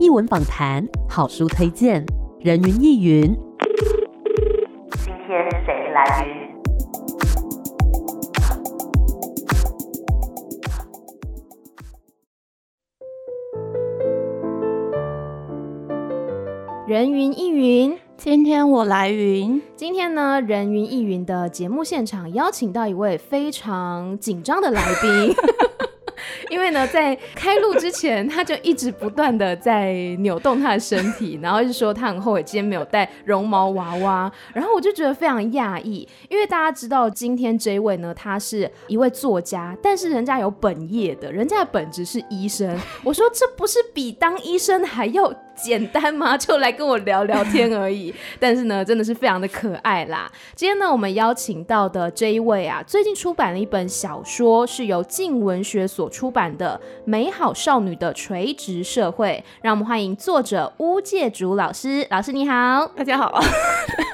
[0.00, 2.04] 艺文访谈、好书推荐、
[2.40, 3.32] 人云亦云。
[5.04, 6.34] 今天谁来云？
[16.88, 19.62] 人云亦云，今天我来云。
[19.76, 25.32] 今天呢，人云亦云的节目现场邀请到一位非常紧张的来宾。
[26.64, 42.74] 因为呢，在开录之前，他就一直不断的在扭动他的身体， 然后就说他很后悔今天没有带绒毛娃娃，然后我就觉得非常讶异，因为大家知道今天这一位呢，他是一位作家，但是人家有本业的，人家的本职是医生。
[43.02, 46.36] 我说这不是比当医生还要简单吗？
[46.36, 48.14] 就来跟我聊聊天而已。
[48.38, 50.30] 但是呢，真的是非常的可爱啦。
[50.54, 59.42] 今天呢，我们邀请到的这一位啊，最近出版了一本小说，是由静文学所出版的《美好少女的垂直社会》。
[59.62, 62.06] 让我们欢迎作者乌介竹老师。
[62.10, 63.40] 老师你好，大家好。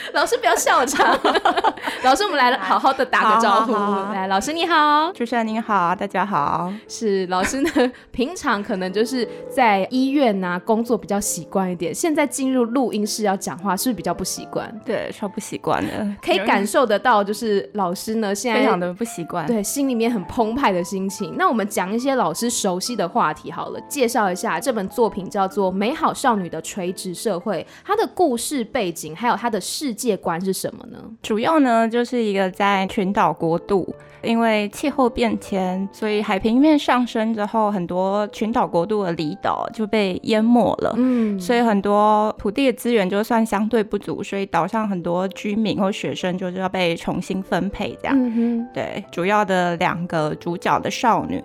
[0.12, 1.18] 老师不要笑场，
[2.02, 3.72] 老师我们来了，好好的打个招呼。
[3.72, 6.72] 好好好好来，老师你好，主持人您好，大家好。
[6.88, 7.70] 是老师呢，
[8.10, 14.72] 平常可能就是在医院呐、啊、工作比较习惯一点，现在进入录音室要讲话，是不是比较不习惯？
[14.84, 21.34] 对，超不习惯的，可以感受得到，就是老师呢现在非常的不习惯，对，心里面很澎湃的心情。
[21.36, 30.98] 那我们讲一些老师熟悉的话题好了，介绍一下这本作品叫做《美好少女的垂直社会》，它的故事背景还有它的世界观是什么呢？
[31.20, 40.94] 主要呢就是一个在群岛国度，因为气候变迁，所以海平面上升之后，很多群岛国度的离岛就被淹没了。
[40.96, 48.16] 嗯，所以很多土地的资源就算相对不足，所以岛上很多居民或学生就是要被重新分配这样。
[48.16, 51.42] 嗯，对，主要的两个主角的少女。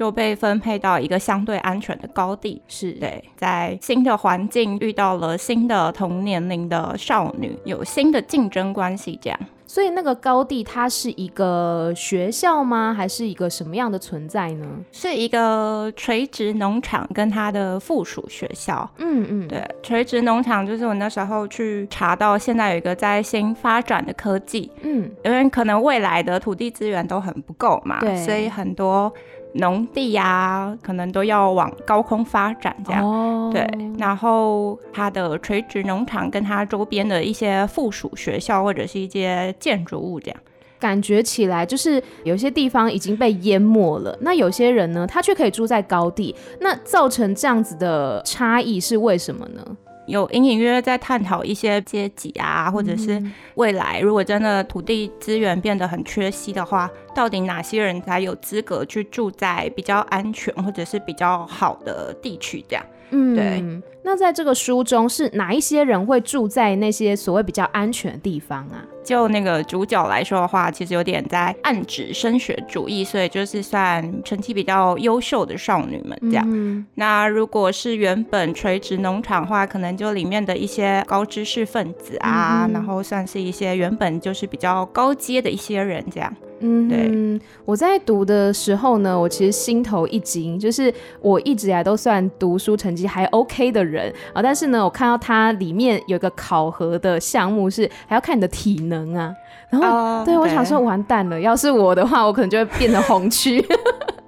[0.00, 9.38] 就被分配到一个相对安全的高地，是对，在新的环境遇到了新的同年龄的少女，有新的竞争关系，这样。
[9.66, 12.94] 所以那个高地它是一个学校吗？
[12.96, 14.66] 还是一个什么样的存在呢？
[14.90, 18.90] 是一个垂直农场跟它的附属学校。
[18.96, 24.72] 嗯嗯，对，垂直农场就是我那时候去查到，现在有一个在新发展的科技。
[24.80, 29.12] 嗯，因为可能未来的土地资源都很不够嘛，对，所以很多。
[29.54, 33.66] 农地呀、啊，可能都要往高空发展，这样、哦、对。
[33.98, 40.40] 然后它的垂直农场跟它周边的一些附属学校或者是一些建筑物，这样
[40.78, 44.16] 感觉起来就是有些地方已经被淹没了。
[44.20, 46.34] 那有些人呢，他却可以住在高地。
[46.60, 49.62] 那造成这样子的差异是为什么呢？
[50.06, 53.22] 有隐隐约约在探讨一些阶级啊，或者是
[53.54, 62.64] 未来如果真的土地资源变得很缺稀的话，到底哪些人才有资格去住在比较安全或者是比较好的地区？
[62.68, 63.82] 这样，嗯，对。
[64.02, 68.82] 那在这个书中，是哪一些人会住在那些所谓比较安全的地方啊？
[69.04, 76.46] 就那个主角来说的话，其实有点在暗指升学主义，所以就是算成绩比较优秀的少女们这样。
[76.48, 86.34] 嗯、那如果是原本垂直农场的话，可能就里面的一些高知识分子啊，嗯、然后算是一些原本就是比较高阶的一些人这样。
[86.60, 87.40] 嗯，对。
[87.64, 99.34] 我在读的时候呢，我其实心头一惊，就是我一直以来都算读书成绩还 OK 的人啊，但是呢，我看到它里面有一个考核的项目是还要看你的体能啊，
[99.68, 103.64] 然后、uh, 对，对我想说完蛋了，要是我的话，我可能就会变成红区。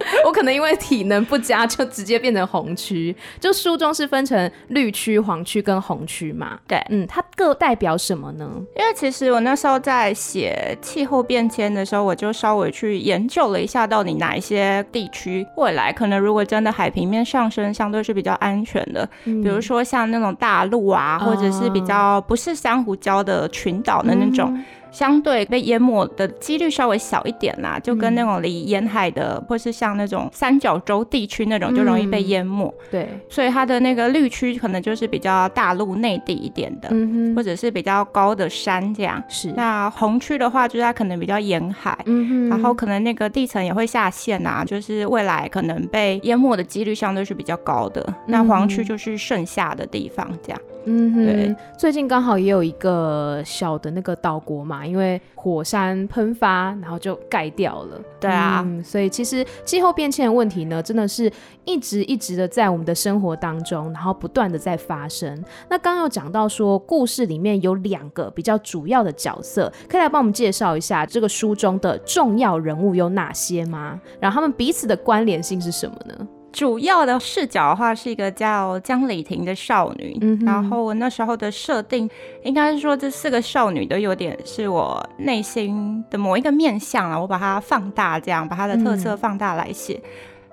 [0.24, 3.14] 我可能因为体能不佳，就直接变成红区。
[3.40, 6.58] 就书中是分成绿区、黄区跟红区嘛？
[6.66, 8.48] 对，嗯，它各代表什么呢？
[8.76, 19.08] 因为其实我那时候在写气候变迁的时候，我就稍微去研究了一下，到底哪一些地区未来可能如果真的海平面上升，相对是比较安全的。
[19.24, 24.52] 嗯、比如说像那种大陆啊，或者是比较不是珊瑚礁的群岛的那种。
[24.54, 32.66] 嗯相对被淹没的几率稍微小一点啦，就跟那种离沿海的，嗯、或是像那种三角洲地区那种，就容易被淹没。
[32.66, 39.22] 嗯、对，所以它的那个绿区可能就是比较大陆内地一点的，嗯、或者是比较高的山这样。
[39.28, 39.50] 是。
[39.56, 48.04] 那红区的话，就是它可能比较沿海，嗯、然后可能那个地层也会下陷啊，就是未来可能被淹没的几率相对是比较高的。
[48.08, 50.60] 嗯、那黄区就是剩下的地方这样。
[50.84, 58.00] 嗯哼，对，最近刚好也有一个小的那个岛国嘛，因为火山喷发，然后就盖掉了。
[58.20, 61.30] 对啊，嗯，所以其实气候变迁的问题呢，真的是
[61.64, 65.32] 一直一直的在我们的生活当中，然后不断的在发生。
[65.68, 74.00] 那刚刚有讲到说，故事里面有两个比较主要的角色，可以来帮我们介绍一下这个书中的重要人物有哪些吗？
[74.20, 76.28] 然后他们彼此的关联性是什么呢？
[76.52, 82.08] 主要的视角的话是一个叫江里婷的少女，嗯、然后我那时候的设定
[82.44, 89.94] 应该是说这四个少女都有点是我内心的某一个面相啊，我把它放大，这样把它的特色放大来写。
[89.94, 90.08] 嗯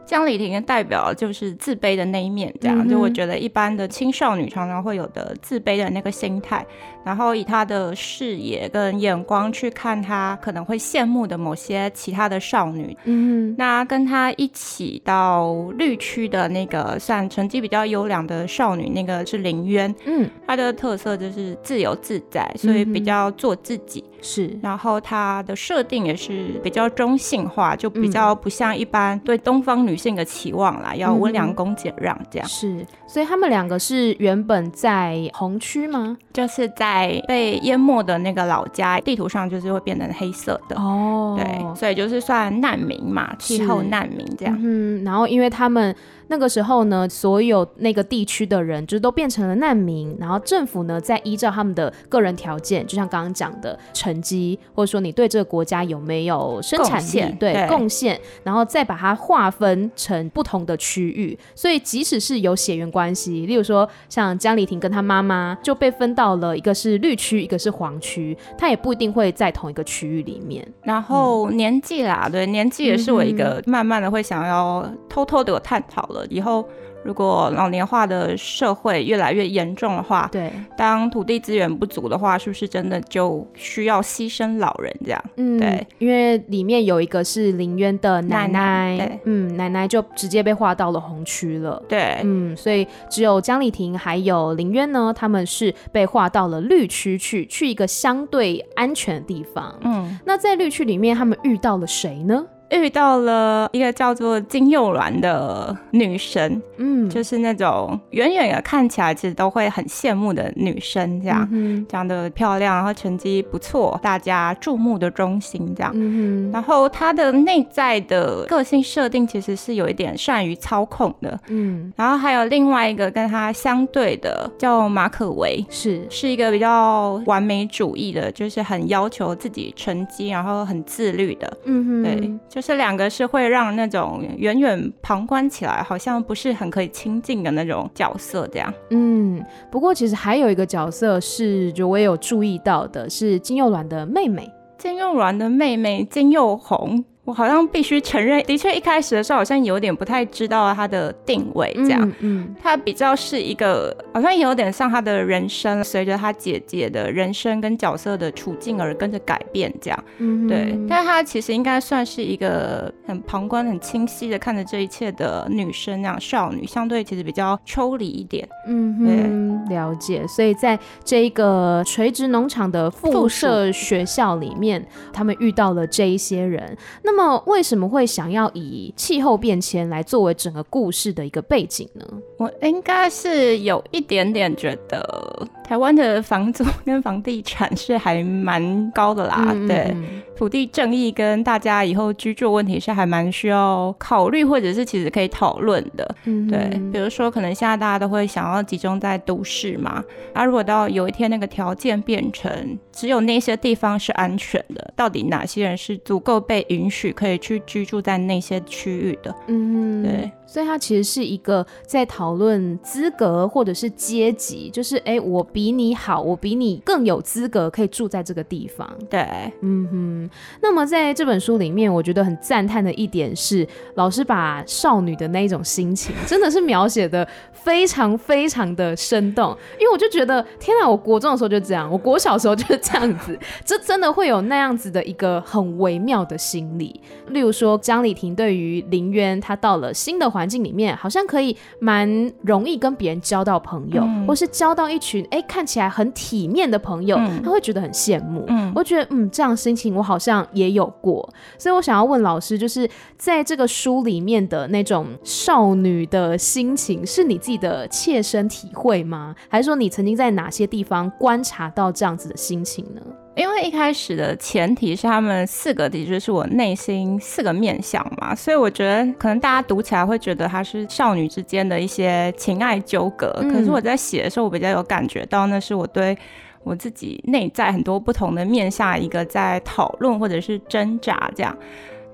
[0.09, 6.65] 江里婷的代表就是自卑的那一面，这样、嗯、就我觉得一般的青少女常常会有的自卑的那个心态，
[7.03, 24.03] 然后以他的视野跟眼光去看他可能会羡慕的某些其他的少女，嗯，那跟他一起到绿区的那个算成绩比较优良的少女，那个是林渊，嗯，她的特色就是自由自在，所以比较做自己。
[24.05, 32.45] 嗯是，然后她的设定也是比较中性化，就比较不像一般对东方女性的期望啦，嗯、要温良恭俭让这样。
[32.45, 36.17] 是，所以他们两个是原本在红区吗？
[36.33, 41.37] 就是在被淹没的那个老家，地图上就是会变成黑色的哦。
[41.37, 44.57] 对，所以就是算难民嘛，气候难民这样。
[44.61, 45.95] 嗯，然后因为他们。
[46.29, 61.37] 那个时候呢，所有那个地区的人就都变成了难民，然后政府呢再依照他们的个人条件，就像刚刚讲的成绩，或者说你对这个国家有没有生产力，对贡献，然后再把它划分成不同的区域。
[61.55, 70.65] 所以即使是有血缘关系，例如说像江丽婷跟她妈妈就被分到了一个是绿区，一个是黄区，她也不一定会在同一个区域里面。
[70.83, 76.18] 然后年纪啦，对年纪也是我一个慢慢的会想要偷偷的有探讨了。
[76.29, 76.67] 以后，
[77.03, 85.23] 如果老年化的社会越来越严重的话，对，当土地资源不足的话，是不是真的就需要牺牲老人这样？
[85.37, 99.73] 嗯，对，因为里面有一个是林渊的奶奶，奶奶嗯，奶奶就直接被划到了红区了，对，嗯，所以只有江丽婷还有林渊呢，他们是被划到了绿区去，去一个相对安全的地方。
[99.81, 102.45] 嗯，那在绿区里面，他们遇到了谁呢？
[102.71, 115.91] 遇到了一个叫做金幼鸾的女神，嗯，就是那种远远的看起来其实都会很羡慕的女生，这样，嗯、长得漂亮，然后成绩不错，大家注目的中心，这样。
[115.95, 121.91] 嗯、然后她的内在的个性设定其实是有一点善于操控的，嗯。
[121.95, 132.39] 然后还有另外一个跟她相对的叫马可维，是是一个比较完美主义的，就是很要求自己成绩，然后很自律的，嗯哼，对。
[132.59, 138.73] 就是两个是会让那种远远旁观起来好像不是很可以亲近的那种角色，这样。
[138.89, 139.41] 嗯，
[139.71, 147.05] 不过其实还有一个角色是，就我也有注意到的，是金佑鸾的妹妹，金佑鸾的妹妹金佑红。
[147.29, 170.25] 我好像必须承认，的确一开始的时候好像有点不太知道他的定位，这样，嗯，他比较是一个，好像有点像他的人生随着他姐姐的人生跟角色的处境而跟着改变，这样，嗯，对，但是他其实应该算是一个很旁观、很清晰的看着这一切的女生，那样少女，相对其实比较抽离一点，嗯，对，了解。
[170.25, 174.83] 所以在这一个垂直农场的附设学校里面，
[175.13, 177.18] 他们遇到了这一些人，那么。
[177.19, 182.05] 那么为什么会想要以气候变迁来作为整个故事的一个背景呢？
[182.37, 185.45] 我应该是有一点点觉得。
[185.69, 189.95] 台湾的房租跟房地产是还蛮高的啦，嗯、对，
[190.35, 202.51] 土地正义跟大家以后居住问题是还蛮需要考虑，或者是其实可以讨论的，嗯、对，比如说可能现在大家都会想要集中在都市嘛，那、啊、如果到有一天那个条件变成
[202.91, 209.35] 只有那些地方是安全的，到底哪些人是足够被允许可以去居住在那些区域的？
[209.45, 210.31] 嗯，对。
[210.47, 218.89] 所以它其实是一个在讨论资格或者是阶级，就是哎，我比你好，我比你更有资格可以住在这个地方。
[219.09, 219.21] 对，
[219.61, 220.29] 嗯哼。
[220.61, 229.55] 那么在这本书里面，我觉得很赞叹的一点是，老师把少女的那一种心情，真的是描写的非常非常的生动。
[229.79, 230.89] 因为我就觉得，天哪！
[230.89, 236.99] 我国中的时候就这样，我国小时候就是这样子， 这真的会有那样子的一个很微妙的心理。
[237.27, 242.09] 例如说，江丽婷对于林渊，她到了新的环环境里面好像可以蛮
[242.43, 248.45] 容易跟别人交到朋友，嗯、或是交到一群哎、欸、看起来很体面的朋友，嗯、他会觉得很羡慕。
[248.47, 251.27] 嗯，我觉得嗯这样心情我好像也有过，
[251.57, 252.87] 所以我想要问老师，就是
[253.17, 259.35] 在这个书里面的那种少女的心情，是你自己的切身体会吗？
[259.49, 263.01] 还是说你曾经在哪些地方观察到这样子的心情呢？
[263.39, 276.17] 因为一开始的前提是他们四个的确是我内心四个面相嘛，所以我觉得可能大家读起来会觉得它是少女之间的一些情爱纠葛，嗯、可是我在写的时候，我比较有感觉到那是我对
[276.65, 281.57] 我自己内在很多不同的面下一个在讨论或者是挣扎这样。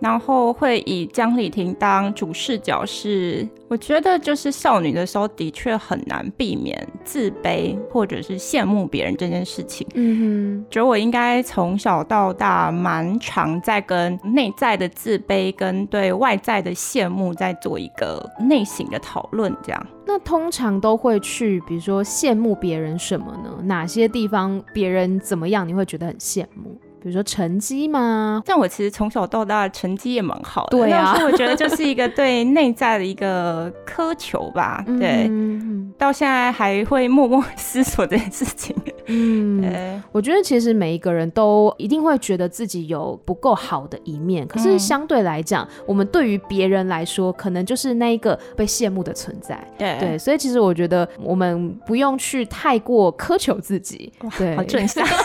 [0.06, 9.88] 然后会以江丽婷当主视角是，是我觉得就是少女的时候的确很难避免自卑或者是羡慕别人这件事情。
[9.96, 19.88] 嗯哼，觉得我应该从小到大蛮常在跟内在的自卑跟对外在的羡慕在做一个内省的讨论，这样。
[20.06, 23.50] 那通常都会去，比如说羡慕别人什么呢？
[23.64, 26.80] 哪些地方别人怎么样，你会觉得很羡慕？
[27.06, 28.42] 比如说成绩嘛。
[28.44, 34.84] 但我其实从小到大成绩也蛮好的，对啊，但是我觉得就是一个对内在的一个苛求吧。
[35.00, 38.76] 对，嗯、到现在还会默默思索这件事情。
[39.06, 49.56] 嗯，我觉得其实每一个人都一定会觉得自己有不够好的一面，可是相对来讲，嗯、我们对于别人来说，可能就是那一个被羡慕的存在。
[49.78, 54.12] 对对，所以其实我觉得我们不用去太过苛求自己。
[54.40, 55.06] 对，好正向。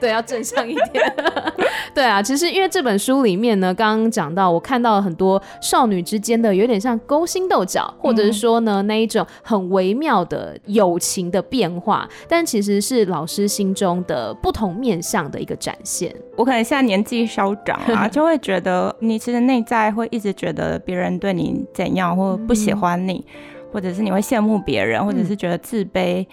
[0.00, 1.14] 对，要正向一点。
[1.94, 16.14] 对啊，其实因为这本书里面呢，刚刚讲到，我看到了很多少女之间的有点像勾心斗角，或者是说呢，那一种很微妙的友情的变化，但其实是老师心中的不同面向的一个展现。
[16.36, 26.22] 我可能现在年纪稍长啊， 就会觉得你其实内在会一直觉得别人对你怎样，或不喜欢你，嗯、或者是你会羡慕别人，或者是觉得自卑。
[26.22, 26.26] 嗯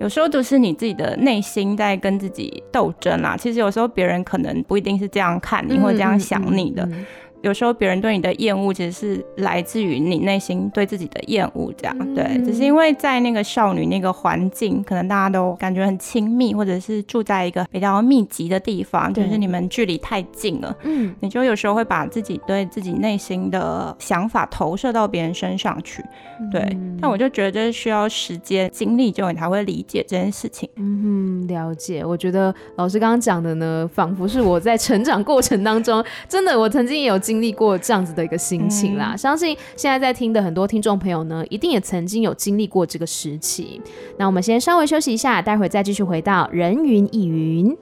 [0.00, 3.36] 有时候都是你自己的内心在跟自己斗争啦。
[3.36, 6.84] 其实有时候别人可能不一定是这样看你，或者这样想你的。
[6.84, 7.06] 嗯嗯嗯
[7.42, 26.02] 有时候别人对你的厌恶，其实是来自于你内心对自己的厌恶，这样、嗯、对，只是因为在那个少女那个环境，可能大家都感觉很亲密，或者是住在一个比较密集的地方，就是你们距离太近了，嗯，你就有时候会把自己对自己内心的想法投射到别人身上去，
[26.50, 26.60] 对。
[26.72, 30.68] 嗯、但我就觉得这需要时间、经历之后，你才会理解这件事情。
[30.74, 32.04] 嗯，了解。
[32.04, 37.16] 我觉得老师刚刚讲的呢，仿佛是我在成长过程当中，真的，我曾经也有。
[37.28, 43.78] 经历过这样子的一个心情啦，嗯、相信现在在听的很多听众朋友呢，一定也曾经有经历过这个时期。
[44.16, 47.76] 那我们先稍微休息一下，待会再继续回到人云亦云。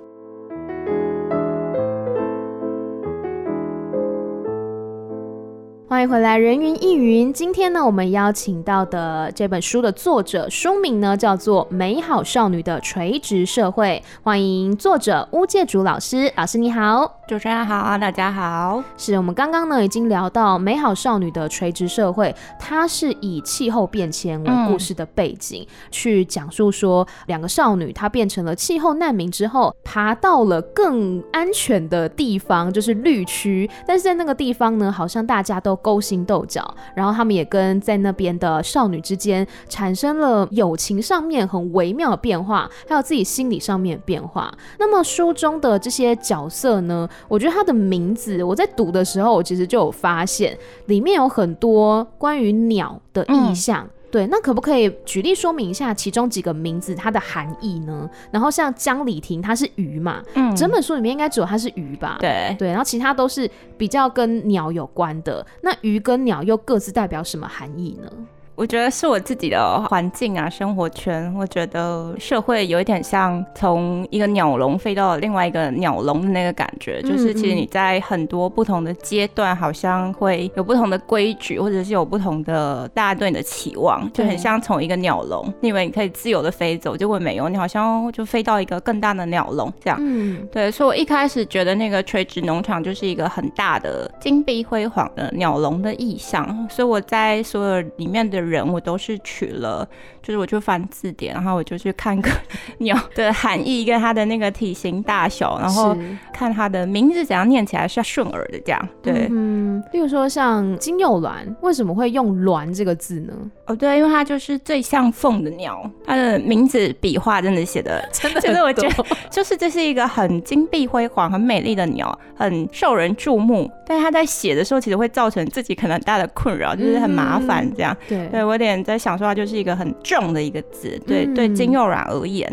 [5.88, 7.32] 欢迎回来，人云亦云。
[7.32, 14.02] 今天呢，我们邀请到的这本书的作者，书名呢叫做《美好少女的垂直社会》。
[14.24, 18.82] 欢迎作者巫介竹老师，老师你好，主持人好，大家好。
[18.96, 33.70] 是我们刚刚呢已经聊到《美好少女的垂直社会》，它是以气候变迁为故事的背景，去讲述说两个少女她变成了气候难民之后，爬到了更安全的地方，就是绿区。
[33.86, 44.52] 但是在那个地方呢，好像大家都勾心斗角，然后他们也跟在那边的少女之间产生了友情上面很微妙的变化，还有自己心理上面的变化。
[44.78, 50.56] 那么书中的这些角色呢，我觉得他的名字，我在读的时候，我其实就有发现
[50.86, 53.88] 里面有很多关于鸟的意象。
[54.10, 58.08] 对，那可不可以举例说明一下其中几个名字它的含义呢？
[58.30, 62.16] 然后像江里婷，它是鱼嘛，嗯，整本书里面应该只有它是鱼吧？
[62.20, 65.44] 对对，然后其他都是比较跟鸟有关的。
[65.60, 68.10] 那鱼跟鸟又各自代表什么含义呢？
[68.56, 71.32] 我觉得是我自己的环境啊，生活圈。
[71.36, 89.98] 我觉得社会有一点像从一个鸟笼飞到另外一个鸟笼的那个感觉，嗯、就是其实你在很多不同的阶段，好像会有不同的规矩，或者是有不同的大家对你的期望，就很像从一个鸟笼，你以为你可以自由的飞走，结果没有，你好像就飞到一个更大的鸟笼这样。
[90.00, 98.45] 嗯，对，所以我一开始觉得那个垂直农场就是一个很大的金碧辉煌的鸟笼的意象，所以我在所有里面的。
[98.46, 99.88] 人我都是取了，
[100.22, 102.30] 就是我就翻字典，然后我就去看个
[102.78, 105.96] 鸟的含义跟它的那个体型大小，然后
[106.32, 108.88] 看它的名字怎样念起来是要顺耳的这样。
[109.02, 113.32] 对，嗯，例如说像金幼鸾，为什么会用“鸾”这个字呢？
[113.66, 127.96] 哦，对，因为它就是最像凤的鸟，它的名字笔画真的写的 真的，就是我觉得就是这是一个很金碧辉煌、很美丽的鸟，很受人注目，但是它在写的时候其实会造成自己可能很大的困扰，就是很麻烦这样。
[128.08, 128.35] 嗯、对。
[128.36, 132.46] 对，我有点在想说，它就是一个很重的一个字，对、嗯、对，金幼软而言。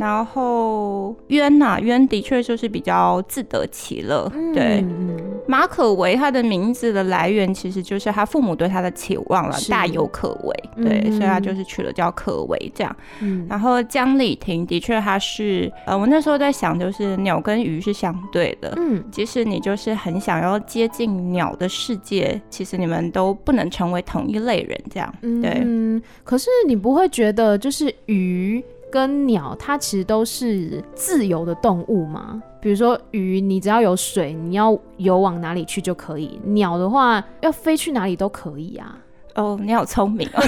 [0.00, 4.26] 然后渊呐，渊的确就是比较自得其乐。
[4.54, 5.14] 对，嗯、
[5.46, 10.54] 马可为他的名字的来源，其实就是他父母对他的期望了，大有可为。
[10.82, 12.96] 对，嗯、所以他就是取了叫可为这样。
[13.20, 18.72] 嗯、然后江里婷的确他是，呃，我那时候在想，就是鸟跟鱼是相对的。
[18.78, 25.14] 嗯，即使你就是很想要接近鸟的世界，其实你们都不能成为同一类人这样。
[25.20, 28.64] 对，嗯，可是你不会觉得就是鱼？
[28.90, 32.42] 跟鸟，它其实都是自由的动物嘛。
[32.60, 38.98] 比如说鱼，你只要有水，你要游往哪里去就可以；鸟的话，要飞去哪里都可以啊。
[39.34, 40.42] 哦，你好聪明哦！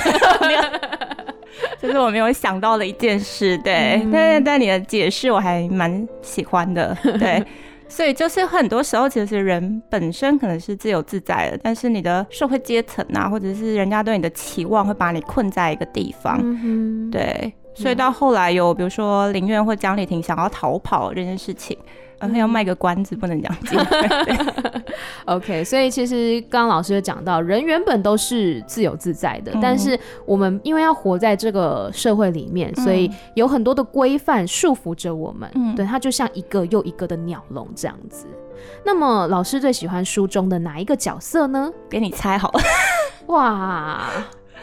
[1.80, 4.00] 这是我没有想到的一件事，对。
[4.04, 7.42] 嗯、但但你的解释我还蛮喜欢的，对。
[7.88, 16.40] 所以就是很多时候，其实人本身可能是自由自在的，但是你的社会阶层啊，或者是人家对你的期望，会把你困在一个地方。
[16.42, 17.52] 嗯、对。
[17.74, 21.76] 所以到后来有比如说林苑或江丽婷想要逃跑这件事情。
[22.34, 24.36] 要卖个关子，不能讲机会。
[25.26, 35.50] OK，所以其实刚刚老师有讲到，人原本都是自由自在的，嗯、但是我们因为要活在这个社会里面，嗯、所以有很多的规范束缚着我们。
[35.56, 38.28] 嗯，对，它就像一个又一个的鸟笼这样子。
[38.84, 41.72] 那么，老师最喜欢书中的哪一个角色呢？
[41.90, 42.60] 给你猜好了。
[43.34, 44.08] 哇，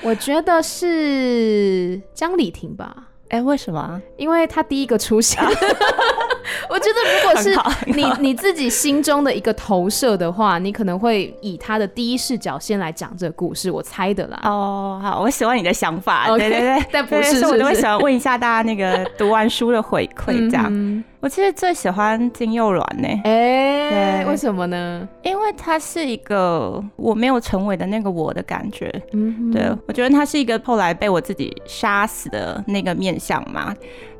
[0.01, 2.95] 我觉得是江里婷吧。
[3.29, 4.01] 哎、欸，为什么？
[4.17, 5.39] 因为他第一个出现。
[6.67, 7.55] 我觉得，如果是
[7.93, 13.69] 你你自己心中的一个投射的话，你可能会以他的第一视角先来讲这个故事。
[13.69, 14.39] 我猜的啦。
[14.45, 16.27] 哦，好，我喜欢你的想法。
[16.27, 20.65] Okay, 对对对，但不是，我都会喜欢问一下大家那个读完书的回馈，这样。
[20.69, 25.07] 嗯我其实最喜欢金佑软呢，哎，为什么呢？
[25.21, 33.75] 因为他是一个我没有成为的那个我的感觉，嗯，对，我觉得他是一个后来被我自己杀死的那个面相嘛，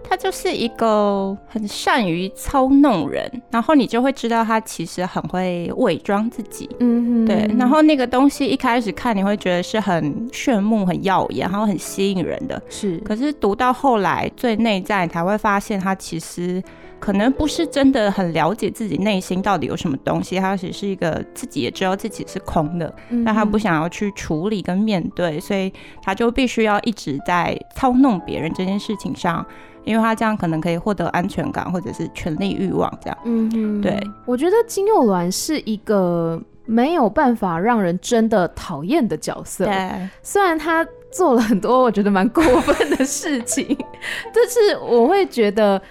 [0.09, 16.61] 他就是一个很善于操弄人，然后你就会知道他其实很会伪装自己，嗯，对，然后那个东西一开始看你会觉得是很炫目、很耀眼，然后很吸引人的，是，可是读到后来最内在，你才会发现他其实。
[17.01, 25.71] 可能不是真的很了解自己内心到底有什么东西，他只是一个自己也知道自己是空的，嗯、但他不想要去处理跟面对，所以
[26.03, 29.45] 他就必须要一直在操弄别人这件事情上，
[29.83, 33.17] 因为他这样可能可以获得安全感或者是权力欲望这样。
[33.25, 43.65] 嗯哼，对，我觉得金幼鸾是一个没有办法让人真的讨厌的角色，对，虽然他做了很多我觉得蛮过分的事情，
[44.33, 45.81] 但是我会觉得。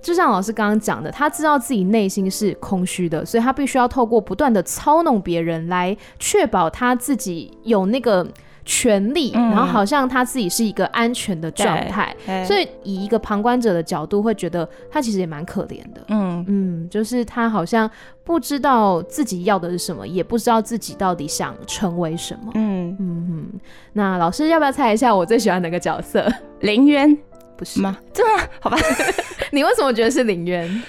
[0.00, 8.24] 就像老师刚刚讲的，他知道自己内心是空虚的，所以他必须要透过不断的操弄别人来确保他自己有那个
[8.70, 12.14] 权利，嗯、然后好像他自己是一个安全的状态。
[12.44, 16.02] 所以以一个旁观者的角度，会觉得他其实也蛮可怜的。
[16.08, 17.90] 嗯嗯，就是他好像
[18.22, 22.52] 不知道自己要的是什么，也不知道自己到底想成为什么。
[22.56, 23.60] 嗯嗯嗯。
[23.94, 26.30] 那老师要不要猜一下我最喜欢哪个角色？
[26.60, 27.16] 林渊。
[27.56, 27.98] 不是吗？
[28.12, 28.48] 真的？
[28.60, 28.76] 好吧，
[29.50, 30.82] 你为什么觉得是林渊？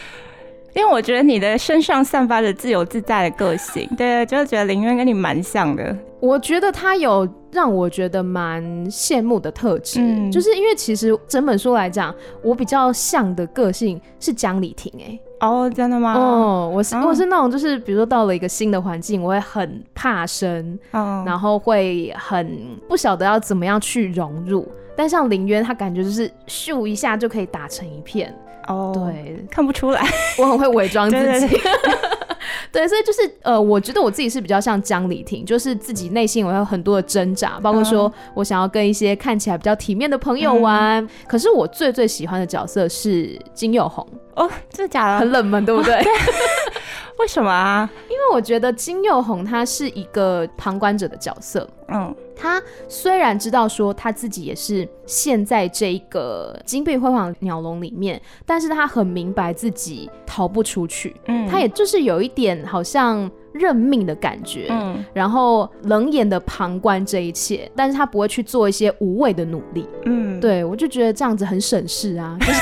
[0.74, 5.96] 因为我觉得你的身上散发着自由自在的个性，对，就是觉得林渊跟你蛮像的。
[6.20, 14.92] 我觉得他有让我觉得蛮羡慕的特质，嗯、就是因为其实整本书来讲，我比较像的个性是江里婷。
[15.00, 16.14] 哎，哦，真的吗？
[16.14, 24.68] 哦，我是、哦、我是那种，就是比如说到了一个新的环境，我会很怕生，哦、然后会很不晓得要怎么样去融入。
[24.98, 28.36] 但像林渊，他感觉就是咻一下就可以打成一片
[28.70, 30.02] 哦，对，看不出来，
[30.38, 31.62] 我很会伪装自己，对，对，对，
[32.72, 45.20] 对，所以就是呃，我觉得我自己是比较像江里婷，就是自己内心我有很多的挣扎，包括说我想要跟一些看起来比较体面的朋友玩，嗯、可是我最最喜欢的角色是金佑红哦，真的假的？
[45.20, 45.96] 很冷门，对不对？
[45.96, 46.12] 哦对。
[47.20, 47.90] 为什么啊？
[48.08, 51.68] 因为我觉得金佑红他是一个旁观者的角色。
[51.90, 61.16] 嗯，他虽然知道说他自己也是陷在这个金碧辉煌鸟笼里面，但是他很明白自己逃不出去。
[61.26, 64.68] 嗯，他也就是有一点好像认命的感觉。
[64.70, 69.86] 嗯，然后冷眼的旁观这一切，但是他不会去做一些无谓的努力。
[70.06, 72.38] 嗯，对，我就觉得这样子很省事啊。
[72.40, 72.62] 就是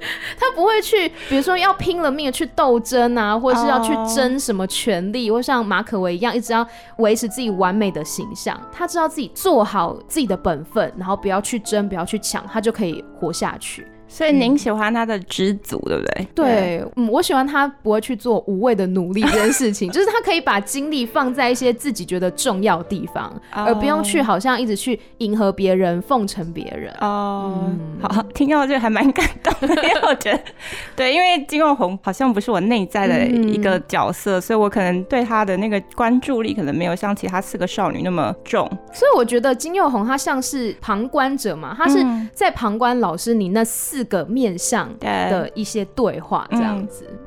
[0.38, 6.66] 他不会去，比如说要拼了命去斗争啊，或者是要去争什么权利，或像马可维一样，一直要
[6.98, 8.60] 维持自己完美的形象。
[8.72, 13.86] 他知道自己做好自己的本分，然后不要去争，不要去抢，他就可以活下去。
[14.12, 16.28] 所以您喜欢他的知足，对不对？
[16.34, 23.68] 对，嗯，我喜欢他不会去做无谓的努力这件事情， 就是他可以把精力放在一些自己觉得重要的地方，oh.
[23.68, 26.92] 而不用去好像一直去迎合别人、奉承别人。
[27.00, 27.68] 哦、oh.
[27.68, 30.40] 嗯，好，听到这个还蛮感动的，因为我觉得，
[30.96, 38.68] 对，因为金佑红好像不是我内在的一个角色，嗯、所以我可能对他的那个关注力可能没有像其他四个少女那么重。
[38.92, 43.99] 所以我觉得金佑红他像是旁观者嘛，他是在旁观老师你那四。
[44.00, 47.04] 四个面向的一些对话，这样子。
[47.10, 47.18] 嗯、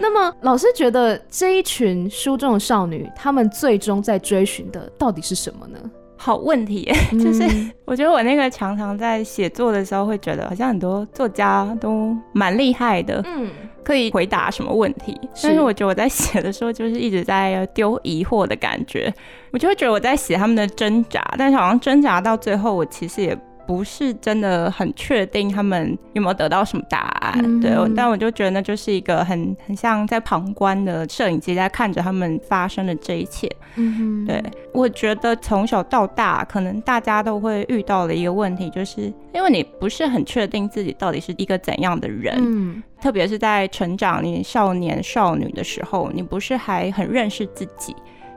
[0.00, 5.78] 那么，老师觉得这一群书中的少女，她们最终在追寻的到底是什么呢？
[6.16, 6.90] 好问题，
[7.22, 7.44] 就是
[7.84, 13.50] 我觉得我那个常常在写作的时候会觉得，好像很多作家都蛮厉害的，嗯，
[13.84, 15.20] 可以回答什么问题。
[15.42, 19.12] 但是我觉得我在写的时候，就是一直在丢疑惑的感觉，
[19.52, 23.38] 我就会觉得我在写他们的挣扎，但是好像挣扎到最后，我其实也。
[23.66, 33.50] 不是真的很确定他们有没有得到什么答案，嗯、对，但我就觉得那就是一个很很像在旁观的摄影机在看着他们发生的这一切。
[33.76, 47.94] 嗯，对，我觉得从小到大，可能大家都会遇到的一个问题，就是因为你不是很确定自己到底是一个怎样的人，嗯，特别是在成长你少年少女的时候，你不是还很认识自己。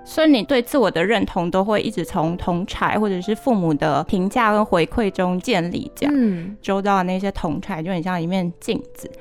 [0.09, 9.11] 所以你对自我的认同都会一直从同才或者是父母的评价跟回馈中建立，这样，嗯，周遭的那些同才就很像一面镜子。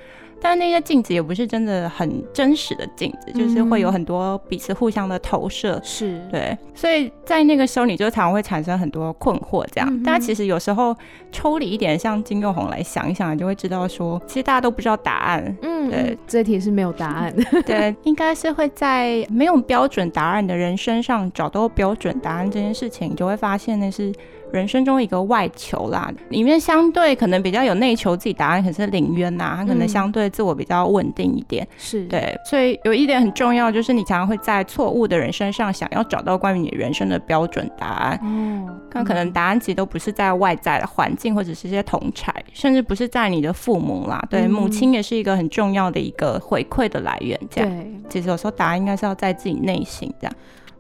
[0.41, 6.57] 但那些镜子也不是真的很真实的镜子，就是会有很多彼此互相的投射，是对。
[6.75, 10.03] 所以在那个时候，你就常常会产生很多困惑，这样。
[10.05, 10.95] 但其实有时候
[11.33, 15.57] 抽离一点，像金佑红来想一想，你就会知道说，其实大家都不知道答案。
[15.63, 17.45] 嗯，对，这题是没有答案的。
[17.65, 24.13] 对，应该是会在没有标准答案的人身上找到标准答案这件事情，你就会发现那是。
[24.53, 50.35] 人生中一个外求啦，里面相对可能比较有内求自己答案，可是领渊呐，他可能相对自我比较稳定一点，是、嗯、对，所以有一点很重要，就是你常常会在错误的人身上想要找到关于你人生的标准答案，嗯，但可能答案其实都不是在外在的环境，或者是一些同侪，甚至不是在你的父母啦，对，嗯、母亲也是一个很重要的一个回馈的来源，这样，对，其实有时候答案应该是要在自己内心这样。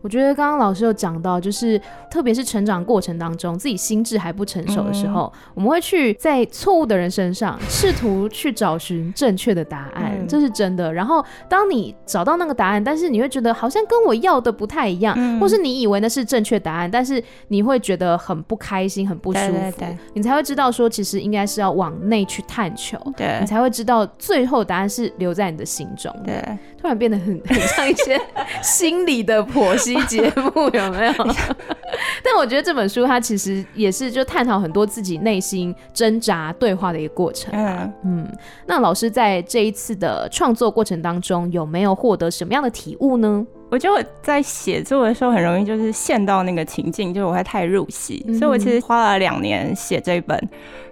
[0.06, 10.92] 我觉得刚刚老师有讲到，就是特别是成长过程当中，自己心智还不成熟的时候，嗯、我们会去在错误的人身上试图去找寻正确的答案，嗯、这是真的。
[10.92, 26.14] 然后当你找到那个答案，但是你会觉得好像跟我要的不太一样，嗯、或是你以为那是正确答案，但是你会觉得很不开心、很不舒服，对对对，你才会知道说，其实应该是要往内去探求，对，你才会知道最后答案是留在你的心中。
[26.24, 26.40] 对，
[26.80, 28.16] 突然变得很很像一些
[28.62, 29.95] 心理的剖析。
[30.08, 31.12] 节目有没有？
[32.22, 37.50] 但我觉得这本书它其实也是就探讨很多自己内心挣扎对话的一个过程。
[37.54, 38.28] 嗯嗯，
[38.66, 43.46] 那老师在这一次的创作过程当中有没有获得什么样的体悟呢？
[43.68, 50.40] 我觉得我在写作的时候很容易就是陷到那个情境，就是我会太入戏，嗯、所以我其实花了两年写这一本，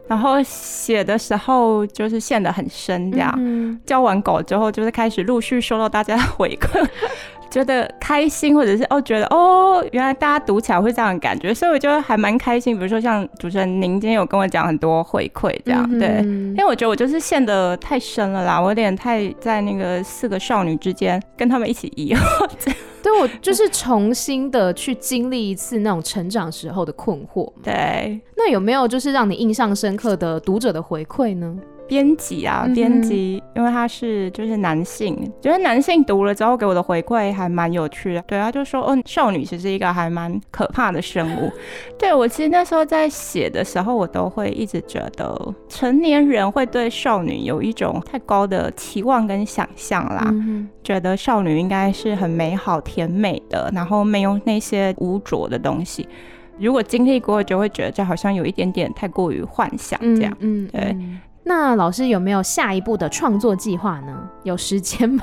[0.08, 6.84] 然后写的时候就是陷得很深，这样、嗯、交完狗之后就是开始陆续收到大家的回馈。
[7.54, 12.76] 觉得开心，或者是哦，觉得哦，原来大家读起来会这样的感觉，所以我觉得还蛮开心。
[12.76, 16.08] 比如说像主持人，您今天有跟我讲很多回馈，这样、嗯、对，
[16.50, 22.50] 因为我觉得我就是陷得太深了啦，我有点太在那个四个少女之间跟他们一起疑惑。
[23.00, 27.48] 对，我就是重新的去经历一次那种成长时候的困惑。
[27.62, 31.54] 对，那有没有就是让你印象深刻的读者的回馈呢？
[31.86, 38.22] 编辑啊，编辑，因为他是就是男性，觉得男性读了之后给我的回馈还蛮有趣的。
[38.22, 41.50] 对，他就说，哦，少女其实是一个还蛮可怕的生物。
[41.98, 56.08] 对，我其实那时候在写的时候，我都会一直觉得成年人会对少女有一种太高的期望跟想象啦，嗯、觉得少女应该是很美好甜美的，然后没有那些污浊的东西。
[56.58, 60.32] 如果经历过，就会觉得这好像有一点点太过于幻想这样。
[60.40, 60.96] 嗯，嗯对。
[61.44, 64.28] 嗯那老师有没有下一步的创作计划呢？
[64.44, 65.22] 有时间吗？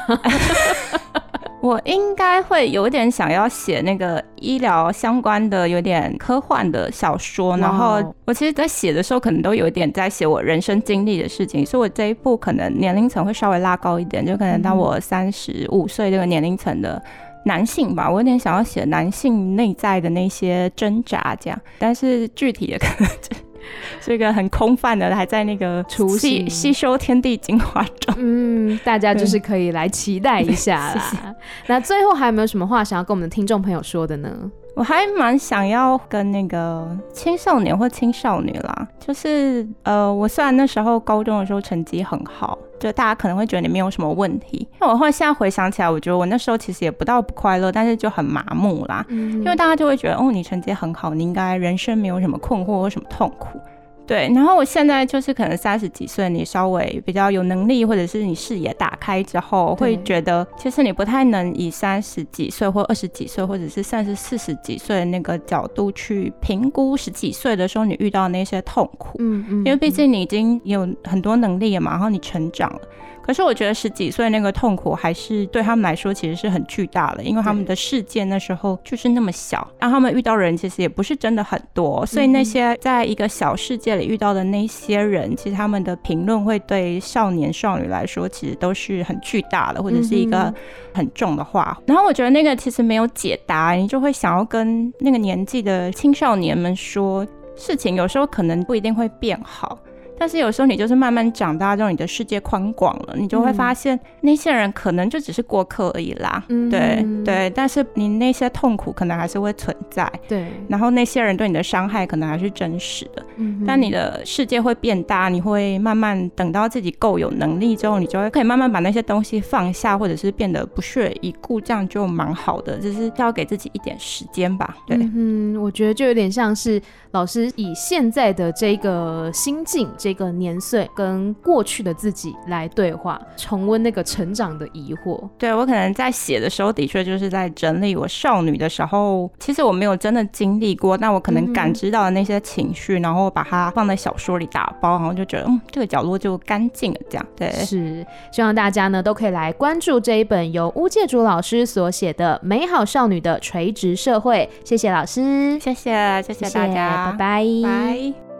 [1.61, 7.57] 我应该会有点想要写那个医疗相关的、有点科幻的小说。
[7.57, 17.01] 然后我其实，在写的时候，可能都有一点在写我人生经历的事情，所以我这一部可能年龄层会稍微拉高一点，就可能当我三十五岁这个年龄层的
[17.45, 18.09] 男性吧。
[18.09, 21.59] 我有点想要写男性内在的那些挣扎，这样。
[21.77, 23.35] 但是具体的可能就。
[24.01, 25.83] 这个很空泛的，还在那个
[26.17, 28.15] 吸吸收天地精华中。
[28.19, 31.11] 嗯，大家就是可以来期待一下啦。
[31.25, 31.35] 嗯、
[31.67, 34.51] 那最后还有没有什么话想要跟我们的听众朋友说的呢？
[34.73, 44.67] 我还蛮想要跟那个青少年或青少女啦，就是呃，我虽然那时候高中的时候成绩很好，就大家可能会觉得你没有什么问题。
[44.79, 49.05] 那我后来现在回想起来，我觉得我那时候其实也不到不快乐，但是就很麻木啦。
[49.09, 53.59] 因为大家就会觉得，哦，你成绩很好，你应该人生没有什么困惑或什么痛苦。
[54.07, 69.17] 对，然后我现在就是可能三十几岁，你稍微比较有能力，或者是你视野打开之后，会觉得其实你不太能以三十几岁或二十几岁，或者是甚至四十几岁的那个角度去评估十几岁的时候你遇到那些痛苦。
[69.19, 72.81] 嗯嗯，因为毕竟你已经有很多能力了嘛，然后你成长了。
[73.23, 90.53] 可是我觉得十几岁那个痛苦还是对他们来说其实是很巨大的，因为他们的世界那时候就是那么小，让他们遇到人其实也不是真的很多，所以那些在一个小世界里遇到的那些人，其实他们的评论会对少年少女来说其实都是很巨大的，或者是一个
[90.93, 91.77] 很重的话。
[91.85, 99.77] 然后我觉得那个其实没有解答，你就会想要跟那个年纪的青少年们说，事情有时候可能不一定会变好。
[100.21, 106.43] 但是有时候你就是慢慢长大之后，你的世界宽广了，你就会发现那些人可能就只是过客而已啦。
[106.49, 107.49] 嗯，对对。
[107.55, 110.07] 但是你那些痛苦可能还是会存在。
[110.27, 110.45] 对。
[110.67, 113.25] 然后那些人对你的伤害可能还是真实的。
[113.37, 113.63] 嗯。
[113.65, 122.77] 但你的世界会变大，你会慢慢等到自己够有能力之后，你就会可以慢慢把那些东西放下，或者是变得不屑一顾，这样就蛮好的。
[122.77, 124.77] 就是要给自己一点时间吧。
[124.85, 124.95] 对。
[125.15, 126.79] 嗯，我觉得就有点像是
[127.09, 130.10] 老师以现在的这个心境这。
[130.11, 135.27] 一个年岁跟过去的自己来对话，重温那个成长的疑惑。
[135.37, 139.29] 对，我可能在写的时候，的确就是在整理我少女的时候。
[139.39, 146.99] 其实我没有真的经历过，但我可能感知到的那些情绪，嗯、然后把它放在小说里打包，然后就觉得，嗯，这个角落就干净了。
[147.09, 154.49] 这样，对，是希望大家呢都可以来关注这一本由巫界主老师所写的《美好少女的垂直社会》。
[154.67, 158.30] 谢谢老师，谢谢，谢谢大家，拜拜，拜。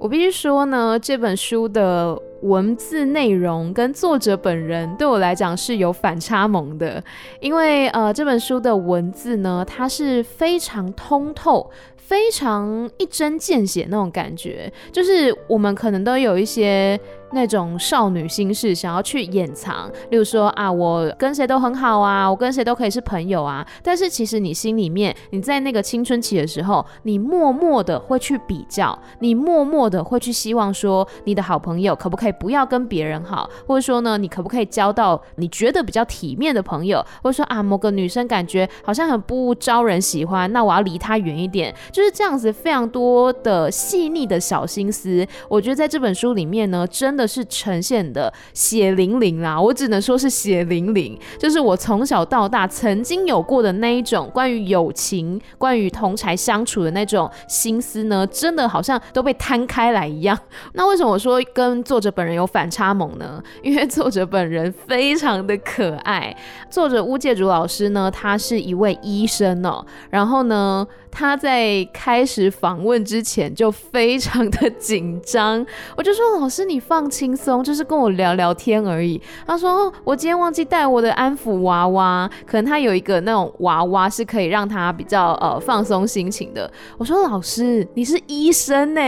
[0.00, 7.04] 我必须说呢，这本书的文字内容跟作者本人对我来讲是有反差萌的，
[7.38, 11.70] 因为呃，这本书的文字呢，它是非常通透。
[12.10, 16.98] 非常一针见血那种感觉，就是我们可能都有一些
[17.30, 23.64] 那种少女心事想要去掩藏，例如说啊，我跟谁都很好啊，我跟谁都可以是朋友啊。
[23.80, 41.72] 但是其实你心里面，你在那个青春期的时候，你默默的会去比较，你默默的会去希望说，你的好朋友可不可以不要跟别人好，或者说呢，你可不可以交到你觉得比较体面的朋友，或者说啊，某个女生感觉好像很不招人喜欢，那我要离她远一点。
[42.00, 49.60] 就是这样子，非常多的细腻的小心思，我觉得在这本书里面呢，真的是呈现的血淋淋啦。
[49.60, 60.38] 我只能说是血淋淋，就是我从小到大曾经有过的那一种关于友情、关于同才相处的那种心思呢，真的好像都被摊开来一样。
[60.72, 63.42] 那为什么我说跟作者本人有反差萌呢？
[63.62, 66.34] 因为作者本人非常的可爱。
[66.70, 75.64] 作者巫界主老师呢，他是一位医生哦，然后呢，他在开始访问之前就非常的紧张，
[75.96, 79.20] 我就说，老师你放轻松，就是跟我聊聊天而已。
[79.46, 86.70] 他说我今天忘记带我的安抚娃娃，可能他有一个那种娃娃是可以让他比较呃放松心情的。
[86.96, 89.00] 我说老师你是医生呢，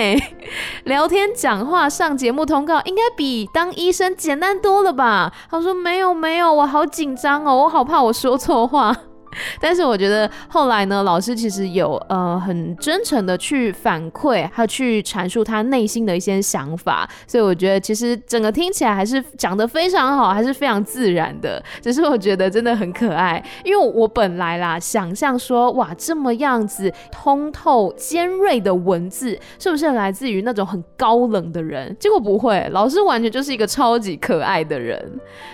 [0.84, 5.32] 聊天讲话上节目通告应该比当医生简单多了吧？
[5.50, 8.96] 他说没有没有，我好紧张哦，我好怕我说错话。
[9.60, 21.62] 但是我觉得后来呢，老师其实有呃很真诚的去反馈，还有去阐述他内心的一些想法，所以我觉得其实整个听起来还是讲得非常好，还是非常自然的。
[21.80, 31.94] 只是我觉得真的很可爱，因为我本来啦想象说哇这么样子通透尖锐的文字，是不是来自于那种很高冷的人？
[31.98, 35.00] 结果不会，老师完全就是一个超级可爱的人。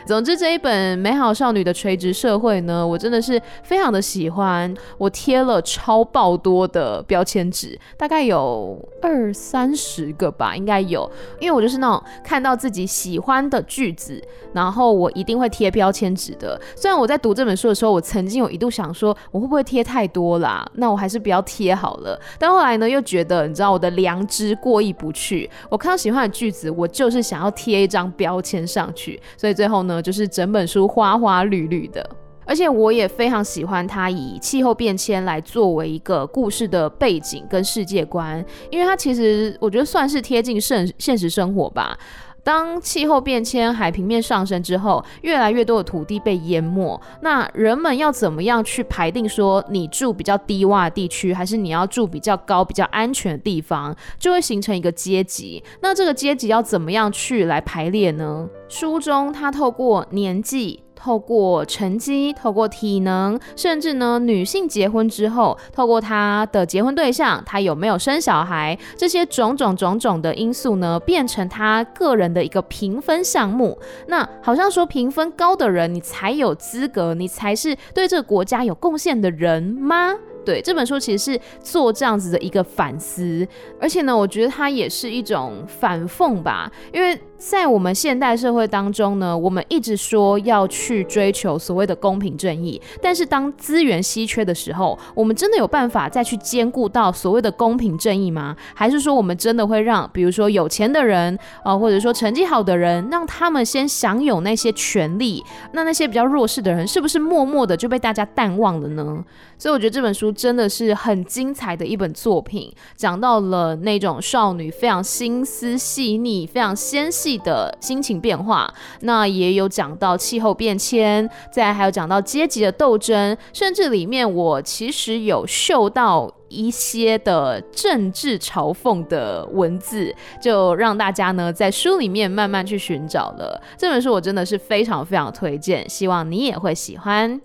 [0.07, 3.41] 总之这一本《美好少女的垂直社会》呢，我真的是。
[3.69, 11.09] 非常的喜欢，我贴了超爆多的标签纸，大概有二三十个吧，应该有。
[11.39, 14.19] 因为我就是那种看到自己喜欢的句子，
[14.55, 16.59] 然后我一定会贴标签纸的。
[16.75, 20.67] 虽然我在读这本书的时候，我曾经有一度想说，我会不会贴太多啦？
[20.77, 22.19] 那我还是不要贴好了。
[22.39, 29.21] 但后来呢，又觉得你知道我的良知过意不去，我看到喜欢的句子，我就是想要贴一张标签上去。
[29.37, 32.09] 所以最后呢，就是整本书花花绿绿的。
[32.49, 41.99] 而且我也非常喜欢他以气候变迁来作为一个故事的背景跟世界观，因为它其实我觉得算是贴近现现实生活吧。
[42.43, 55.63] 当气候变迁、海平面上升之后，越来越多的土地被淹没，那人们要怎么样去排定说你住比较低洼的地区，还是你要住比较高、比较安全的地方，就会形成一个阶级。
[55.83, 58.49] 那这个阶级要怎么样去来排列呢？
[58.71, 60.83] 书中他透过年纪。
[60.99, 73.79] 透过成绩、透过体能，甚至呢，女性结婚之后，透过她的结婚对象，她有没有生小孩，这些种种种种的因素呢，变成她个人的一个评分项目。
[74.09, 80.13] 那好像说评分高的人，你才有资格，你才是对这个国家有贡献的人吗？
[80.45, 83.47] 对，这本书其实是做这样子的一个反思，
[83.81, 87.17] 而且呢，我觉得它也是一种反讽吧，因为。
[87.39, 98.57] 在我们现代社会当中呢，我们一直说要去追求所谓的公平正义，但是当资源稀缺的时候，我们真的有办法再去兼顾到所谓的公平正义吗？
[98.75, 109.25] 还是说我们真的会让，比如说有钱的人啊、或者说成绩好的人，让他们先享有那些权利，那那些比较弱势的人，是不是默默的就被大家淡忘了呢？
[109.57, 117.28] 所以我觉得这本书真的是很精彩的一本作品，讲到了那种少女非常心思细腻、非常纤细。
[117.37, 133.61] 的心情变化，那也有讲到气候变迁，再还有讲到阶级的斗争，甚至里面我其实有嗅到一些的政治嘲讽的文字，就让大家呢在书里面慢慢去寻找了。
[133.77, 137.39] 这本书我真的是非常非常推荐，希望你也会喜欢。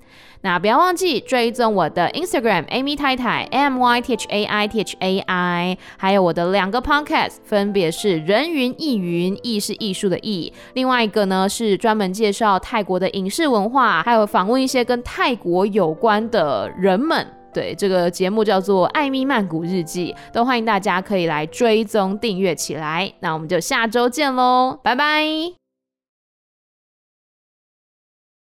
[0.43, 17.25] 那不要忘记追踪我的 Instagram Amy 太太 M Y T H A I T H A I，还有我的两个 Podcast，分别是人云亦云，亦是艺术的艺，另外一个呢是专门介绍泰国的影视文化，还有访问一些跟泰国有关的人们。
[17.53, 23.13] 对，这个节目叫做《艾米曼谷日记》，都欢迎大家可以来追踪订阅起来。
[23.19, 25.62] 那我们就下周见喽，拜拜。